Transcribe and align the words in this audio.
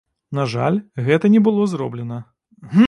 На 0.37 0.45
жаль, 0.53 0.79
гэта 1.11 1.25
не 1.35 1.41
было 1.49 1.69
зроблена. 1.77 2.19